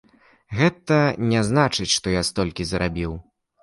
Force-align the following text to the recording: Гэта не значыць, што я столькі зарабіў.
Гэта 0.59 0.97
не 1.35 1.45
значыць, 1.51 1.89
што 1.99 2.19
я 2.19 2.27
столькі 2.35 2.71
зарабіў. 2.75 3.11